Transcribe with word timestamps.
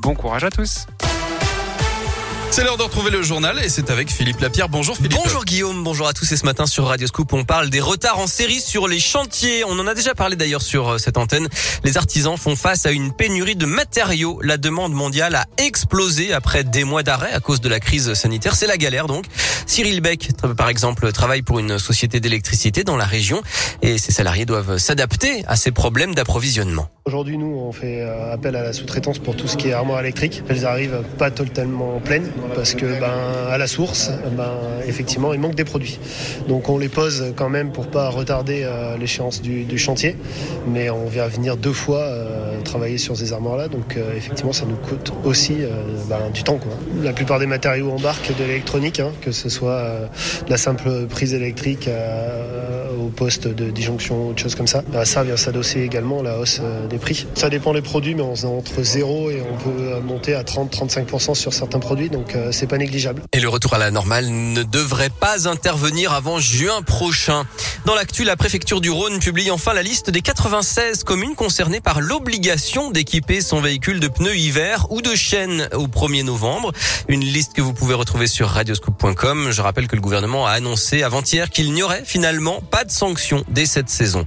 Bon 0.00 0.14
courage 0.14 0.44
à 0.44 0.50
tous. 0.50 0.86
C'est 2.52 2.64
l'heure 2.64 2.76
de 2.76 2.82
retrouver 2.82 3.12
le 3.12 3.22
journal 3.22 3.60
et 3.64 3.68
c'est 3.68 3.90
avec 3.90 4.10
Philippe 4.10 4.40
Lapierre. 4.40 4.68
Bonjour 4.68 4.96
Philippe. 4.96 5.14
Bonjour 5.14 5.44
Guillaume, 5.44 5.84
bonjour 5.84 6.08
à 6.08 6.12
tous 6.12 6.30
et 6.32 6.36
ce 6.36 6.44
matin 6.44 6.66
sur 6.66 6.86
Radio 6.86 7.06
Scoop 7.06 7.32
on 7.32 7.44
parle 7.44 7.70
des 7.70 7.80
retards 7.80 8.18
en 8.18 8.26
série 8.26 8.60
sur 8.60 8.88
les 8.88 8.98
chantiers. 8.98 9.62
On 9.64 9.78
en 9.78 9.86
a 9.86 9.94
déjà 9.94 10.16
parlé 10.16 10.34
d'ailleurs 10.34 10.60
sur 10.60 10.88
euh, 10.88 10.98
cette 10.98 11.16
antenne. 11.16 11.48
Les 11.84 11.96
artisans 11.96 12.36
font 12.36 12.56
face 12.56 12.86
à 12.86 12.90
une 12.90 13.12
pénurie 13.12 13.54
de 13.54 13.66
matériaux. 13.66 14.40
La 14.42 14.56
demande 14.56 14.92
mondiale 14.92 15.36
a 15.36 15.46
explosé 15.58 16.32
après 16.32 16.64
des 16.64 16.82
mois 16.82 17.04
d'arrêt 17.04 17.32
à 17.32 17.38
cause 17.38 17.60
de 17.60 17.68
la 17.68 17.78
crise 17.78 18.14
sanitaire. 18.14 18.56
C'est 18.56 18.66
la 18.66 18.76
galère 18.76 19.06
donc. 19.06 19.26
Cyril 19.66 20.00
Beck 20.00 20.30
par 20.56 20.68
exemple 20.68 21.12
travaille 21.12 21.42
pour 21.42 21.60
une 21.60 21.78
société 21.78 22.18
d'électricité 22.18 22.82
dans 22.82 22.96
la 22.96 23.06
région 23.06 23.42
et 23.80 23.96
ses 23.96 24.10
salariés 24.10 24.44
doivent 24.44 24.78
s'adapter 24.78 25.44
à 25.46 25.54
ces 25.54 25.70
problèmes 25.70 26.16
d'approvisionnement. 26.16 26.88
Aujourd'hui, 27.06 27.38
nous, 27.38 27.56
on 27.56 27.72
fait 27.72 28.02
euh, 28.02 28.32
appel 28.32 28.54
à 28.56 28.62
la 28.62 28.72
sous-traitance 28.72 29.18
pour 29.18 29.34
tout 29.34 29.48
ce 29.48 29.56
qui 29.56 29.68
est 29.68 29.72
armoire 29.72 30.00
électrique. 30.00 30.42
Elles 30.48 30.66
arrivent 30.66 31.02
pas 31.18 31.30
totalement 31.30 31.98
pleines 32.00 32.30
parce 32.54 32.74
que, 32.74 32.86
ben, 33.00 33.12
à 33.50 33.58
la 33.58 33.66
source, 33.66 34.10
ben, 34.36 34.52
effectivement, 34.86 35.32
il 35.32 35.40
manque 35.40 35.54
des 35.54 35.64
produits. 35.64 35.98
Donc, 36.48 36.68
on 36.68 36.78
les 36.78 36.88
pose 36.88 37.32
quand 37.36 37.48
même 37.48 37.72
pour 37.72 37.86
pas 37.86 38.08
retarder 38.08 38.62
euh, 38.64 38.96
l'échéance 38.96 39.42
du, 39.42 39.78
chantier. 39.78 40.16
Mais 40.66 40.90
on 40.90 41.06
vient 41.06 41.26
venir 41.26 41.56
deux 41.56 41.72
fois 41.72 42.00
euh, 42.00 42.60
travailler 42.62 42.98
sur 42.98 43.16
ces 43.16 43.32
armoires-là. 43.32 43.68
Donc, 43.68 43.96
effectivement, 44.16 44.52
ça 44.52 44.66
nous 44.66 44.76
coûte 44.76 45.12
aussi 45.24 45.56
ben, 46.08 46.30
du 46.32 46.42
temps. 46.42 46.58
Quoi. 46.58 46.72
La 47.02 47.12
plupart 47.12 47.38
des 47.38 47.46
matériaux 47.46 47.90
embarquent 47.90 48.36
de 48.36 48.44
l'électronique, 48.44 49.00
hein, 49.00 49.12
que 49.20 49.32
ce 49.32 49.48
soit 49.48 49.82
de 50.44 50.50
la 50.50 50.56
simple 50.56 51.06
prise 51.08 51.34
électrique 51.34 51.88
au 53.00 53.08
poste 53.08 53.48
de 53.48 53.70
disjonction, 53.70 54.28
autre 54.28 54.42
chose 54.42 54.54
comme 54.54 54.66
ça. 54.66 54.82
À 54.94 55.04
ça 55.04 55.24
vient 55.24 55.36
s'adosser 55.36 55.80
également 55.80 56.22
la 56.22 56.38
hausse 56.38 56.60
des 56.88 56.98
prix. 56.98 57.26
Ça 57.34 57.48
dépend 57.48 57.72
des 57.72 57.82
produits, 57.82 58.14
mais 58.14 58.22
on 58.22 58.34
est 58.34 58.44
entre 58.44 58.82
0 58.82 59.30
et 59.30 59.42
on 59.42 59.56
peut 59.56 60.00
monter 60.00 60.34
à 60.34 60.42
30-35% 60.42 61.34
sur 61.34 61.52
certains 61.52 61.78
produits, 61.78 62.10
donc 62.10 62.29
euh, 62.34 62.52
c'est 62.52 62.66
pas 62.66 62.78
négligeable. 62.78 63.22
Et 63.32 63.40
le 63.40 63.48
retour 63.48 63.74
à 63.74 63.78
la 63.78 63.90
normale 63.90 64.28
ne 64.28 64.62
devrait 64.62 65.10
pas 65.10 65.48
intervenir 65.48 66.12
avant 66.12 66.38
juin 66.38 66.82
prochain. 66.82 67.44
Dans 67.84 67.94
l'actu, 67.94 68.24
la 68.24 68.36
préfecture 68.36 68.80
du 68.80 68.90
Rhône 68.90 69.18
publie 69.20 69.50
enfin 69.50 69.72
la 69.72 69.82
liste 69.82 70.10
des 70.10 70.20
96 70.22 71.04
communes 71.04 71.34
concernées 71.34 71.80
par 71.80 72.00
l'obligation 72.00 72.90
d'équiper 72.90 73.40
son 73.40 73.60
véhicule 73.60 74.00
de 74.00 74.08
pneus 74.08 74.36
hiver 74.36 74.86
ou 74.90 75.02
de 75.02 75.14
chaînes 75.14 75.68
au 75.74 75.86
1er 75.86 76.24
novembre. 76.24 76.72
Une 77.08 77.20
liste 77.24 77.52
que 77.54 77.62
vous 77.62 77.72
pouvez 77.72 77.94
retrouver 77.94 78.26
sur 78.26 78.48
radioscoop.com. 78.48 79.48
Je 79.50 79.62
rappelle 79.62 79.88
que 79.88 79.96
le 79.96 80.02
gouvernement 80.02 80.46
a 80.46 80.52
annoncé 80.52 81.02
avant-hier 81.02 81.50
qu'il 81.50 81.72
n'y 81.72 81.82
aurait 81.82 82.04
finalement 82.04 82.60
pas 82.60 82.84
de 82.84 82.90
sanctions 82.90 83.44
dès 83.48 83.66
cette 83.66 83.90
saison. 83.90 84.24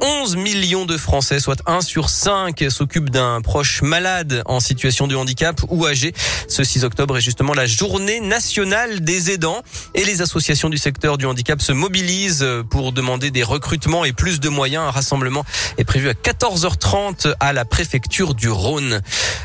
11 0.00 0.36
millions 0.36 0.86
de 0.86 0.96
Français, 0.96 1.40
soit 1.40 1.62
1 1.66 1.80
sur 1.80 2.10
5, 2.10 2.64
s'occupent 2.68 3.10
d'un 3.10 3.40
proche 3.40 3.82
malade 3.82 4.42
en 4.46 4.60
situation 4.60 5.06
de 5.06 5.16
handicap 5.16 5.60
ou 5.68 5.86
âgé. 5.86 6.12
Ce 6.48 6.64
6 6.64 6.84
octobre 6.84 7.16
est 7.16 7.20
justement 7.32 7.54
la 7.54 7.64
journée 7.64 8.20
nationale 8.20 9.00
des 9.00 9.30
aidants 9.30 9.62
et 9.94 10.04
les 10.04 10.20
associations 10.20 10.68
du 10.68 10.76
secteur 10.76 11.16
du 11.16 11.24
handicap 11.24 11.62
se 11.62 11.72
mobilisent 11.72 12.46
pour 12.68 12.92
demander 12.92 13.30
des 13.30 13.42
recrutements 13.42 14.04
et 14.04 14.12
plus 14.12 14.38
de 14.38 14.50
moyens. 14.50 14.84
Un 14.86 14.90
rassemblement 14.90 15.42
est 15.78 15.84
prévu 15.84 16.10
à 16.10 16.12
14h30 16.12 17.32
à 17.40 17.54
la 17.54 17.64
préfecture 17.64 18.34
du 18.34 18.50
Rhône. 18.50 19.00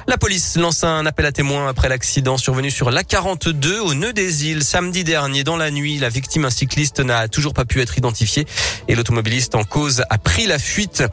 La 0.06 0.18
police 0.18 0.58
lance 0.58 0.84
un 0.84 1.06
appel 1.06 1.26
à 1.26 1.32
témoins 1.32 1.70
après 1.70 1.88
l'accident 1.88 2.38
survenu 2.38 2.72
sur 2.72 2.92
l'A42 2.92 3.78
au 3.80 3.94
nœud 3.94 4.12
des 4.12 4.48
îles 4.48 4.66
samedi 4.66 5.06
dernier 5.06 5.46
dans 5.46 5.56
la 5.56 5.72
nuit. 5.72 5.98
La 5.98 6.10
victime, 6.10 6.44
un 6.44 6.50
cycliste, 6.50 7.00
n'a 7.00 7.30
toujours 7.30 7.54
pas 7.54 7.64
pu 7.64 7.80
être 7.80 7.98
identifié 7.98 8.46
et 8.90 8.96
l'automobiliste 8.96 9.56
en 9.56 9.64
cause 9.64 10.04
a 10.10 10.18
pris 10.18 10.46
la 10.46 10.60
fuite. 10.60 11.04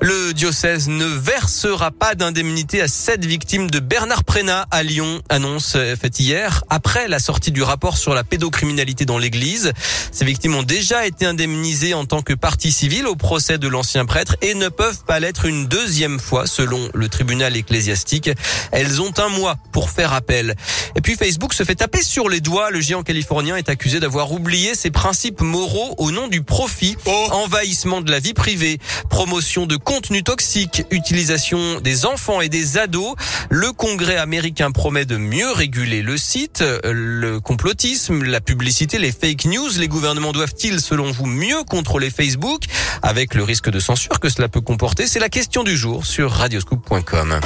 Le 0.00 0.32
diocèse 0.32 0.88
ne 0.88 1.04
versera 1.04 1.90
pas 1.90 2.14
d'indemnité 2.14 2.80
à 2.80 2.88
sept 2.88 3.22
victimes 3.22 3.70
de 3.70 3.80
Bernard 3.80 4.24
Prénat 4.24 4.66
à 4.70 4.82
Lyon, 4.82 5.20
annonce 5.28 5.76
faite 6.00 6.21
hier 6.22 6.62
après 6.70 7.08
la 7.08 7.18
sortie 7.18 7.50
du 7.50 7.62
rapport 7.62 7.96
sur 7.96 8.14
la 8.14 8.22
pédocriminalité 8.22 9.04
dans 9.04 9.18
l'église. 9.18 9.72
Ces 10.12 10.24
victimes 10.24 10.54
ont 10.54 10.62
déjà 10.62 11.04
été 11.04 11.26
indemnisées 11.26 11.94
en 11.94 12.04
tant 12.04 12.22
que 12.22 12.32
partie 12.32 12.70
civile 12.70 13.08
au 13.08 13.16
procès 13.16 13.58
de 13.58 13.66
l'ancien 13.66 14.06
prêtre 14.06 14.36
et 14.40 14.54
ne 14.54 14.68
peuvent 14.68 15.04
pas 15.04 15.18
l'être 15.18 15.46
une 15.46 15.66
deuxième 15.66 16.20
fois 16.20 16.46
selon 16.46 16.88
le 16.94 17.08
tribunal 17.08 17.56
ecclésiastique. 17.56 18.30
Elles 18.70 19.02
ont 19.02 19.12
un 19.18 19.28
mois 19.30 19.56
pour 19.72 19.90
faire 19.90 20.12
appel. 20.12 20.54
Et 20.94 21.00
puis 21.00 21.16
Facebook 21.16 21.54
se 21.54 21.64
fait 21.64 21.74
taper 21.74 22.02
sur 22.02 22.28
les 22.28 22.40
doigts. 22.40 22.70
Le 22.70 22.80
géant 22.80 23.02
californien 23.02 23.56
est 23.56 23.68
accusé 23.68 23.98
d'avoir 23.98 24.30
oublié 24.30 24.74
ses 24.76 24.90
principes 24.90 25.40
moraux 25.40 25.94
au 25.98 26.12
nom 26.12 26.28
du 26.28 26.42
profit. 26.42 26.96
Oh. 27.06 27.28
Envahissement 27.32 28.00
de 28.00 28.10
la 28.10 28.20
vie 28.20 28.34
privée, 28.34 28.78
promotion 29.10 29.66
de 29.66 29.76
contenu 29.76 30.22
toxique, 30.22 30.84
utilisation 30.90 31.80
des 31.80 32.06
enfants 32.06 32.40
et 32.40 32.48
des 32.48 32.78
ados. 32.78 33.16
Le 33.50 33.72
Congrès 33.72 34.18
américain 34.18 34.70
promet 34.70 35.04
de 35.04 35.16
mieux 35.16 35.50
réguler 35.50 36.01
le 36.02 36.16
site, 36.16 36.62
le 36.84 37.38
complotisme, 37.38 38.24
la 38.24 38.40
publicité, 38.40 38.98
les 38.98 39.12
fake 39.12 39.46
news. 39.46 39.70
Les 39.78 39.88
gouvernements 39.88 40.32
doivent-ils, 40.32 40.80
selon 40.80 41.10
vous, 41.10 41.26
mieux 41.26 41.62
contrôler 41.64 42.10
Facebook 42.10 42.64
avec 43.02 43.34
le 43.34 43.44
risque 43.44 43.70
de 43.70 43.80
censure 43.80 44.20
que 44.20 44.28
cela 44.28 44.48
peut 44.48 44.60
comporter? 44.60 45.06
C'est 45.06 45.20
la 45.20 45.28
question 45.28 45.62
du 45.62 45.76
jour 45.76 46.04
sur 46.04 46.30
radioscoop.com. 46.32 47.40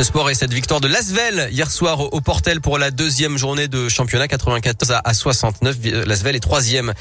Le 0.00 0.04
sport 0.04 0.30
et 0.30 0.34
cette 0.34 0.54
victoire 0.54 0.80
de 0.80 0.88
Lasvel 0.88 1.50
hier 1.52 1.70
soir 1.70 2.14
au 2.14 2.22
Portel 2.22 2.62
pour 2.62 2.78
la 2.78 2.90
deuxième 2.90 3.36
journée 3.36 3.68
de 3.68 3.90
championnat 3.90 4.28
94 4.28 4.98
à 5.04 5.12
69. 5.12 5.76
Lasvel 6.06 6.34
est 6.34 6.40
troisième. 6.40 6.94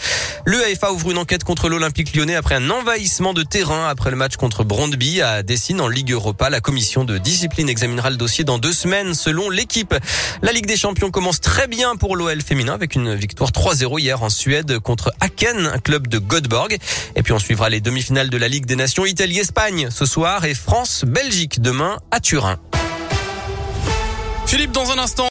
L'UEFA 0.46 0.92
ouvre 0.92 1.12
une 1.12 1.18
enquête 1.18 1.46
contre 1.46 1.70
l'Olympique 1.70 2.14
lyonnais 2.14 2.36
après 2.36 2.56
un 2.56 2.70
envahissement 2.70 3.34
de 3.34 3.44
terrain 3.44 3.88
après 3.88 4.10
le 4.10 4.18
match 4.18 4.36
contre 4.36 4.66
Brondby 4.66 5.22
à 5.22 5.44
Dessine 5.44 5.80
en 5.80 5.88
Ligue 5.88 6.12
Europa. 6.12 6.50
La 6.50 6.60
commission 6.60 7.06
de 7.06 7.18
discipline 7.18 7.70
examinera 7.70 8.10
le 8.10 8.18
dossier 8.18 8.44
dans 8.44 8.58
deux 8.58 8.74
semaines 8.74 9.14
selon 9.14 9.50
l'équipe. 9.50 9.96
La 10.42 10.52
Ligue 10.52 10.66
des 10.66 10.76
champions 10.76 11.10
commence 11.10 11.40
très 11.40 11.68
bien 11.68 11.96
pour 11.96 12.18
l'OL 12.18 12.42
féminin 12.42 12.74
avec 12.74 12.96
une 12.96 13.16
victoire 13.16 13.52
3-0 13.52 13.98
hier 14.02 14.22
en 14.24 14.30
Suède 14.30 14.78
contre 14.80 15.14
Aken, 15.22 15.68
un 15.68 15.80
club 15.80 16.08
de 16.08 16.20
Göteborg. 16.20 16.78
Et 17.16 17.24
puis 17.24 17.32
on 17.32 17.40
suivra 17.40 17.70
les 17.70 17.80
demi-finales 17.80 18.30
de 18.30 18.38
la 18.38 18.50
Ligue 18.50 18.66
des 18.66 18.76
Nations 18.76 19.06
Italie-Espagne 19.06 19.88
ce 19.90 20.06
soir 20.06 20.44
et 20.44 20.54
France-Belgique 20.54 21.62
demain 21.62 21.98
à 22.12 22.20
Turin. 22.20 22.60
Philippe, 24.50 24.72
dans 24.72 24.90
un 24.92 24.98
instant. 24.98 25.28